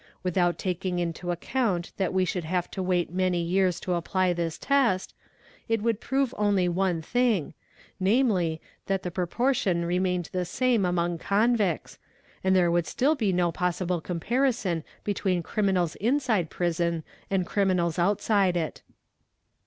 Without 0.23 0.57
taking 0.57 0.97
into 0.97 1.29
account 1.29 1.91
that 1.97 2.11
we 2.11 2.25
should 2.25 2.43
have 2.43 2.71
to 2.71 2.81
wait 2.81 3.13
many 3.13 3.39
years 3.39 3.79
to 3.79 3.93
apply 3.93 4.33
this 4.33 4.57
test, 4.57 5.13
it 5.69 5.83
would 5.83 6.01
prove 6.01 6.33
only 6.39 6.67
one 6.67 7.03
thing, 7.03 7.53
namely, 7.99 8.59
that 8.87 9.03
the 9.03 9.11
proportion 9.11 9.85
remained 9.85 10.27
the 10.31 10.43
same 10.43 10.85
among 10.85 11.19
convicts, 11.19 11.99
and 12.43 12.55
there 12.55 12.71
would 12.71 12.87
still 12.87 13.13
be 13.13 13.31
no 13.31 13.51
possible 13.51 14.01
comparison 14.01 14.83
between 15.03 15.43
crimi 15.43 15.73
nals 15.75 15.95
inside 15.97 16.49
prison 16.49 17.03
and 17.29 17.45
criminals 17.45 17.99
outside 17.99 18.57
it. 18.57 18.81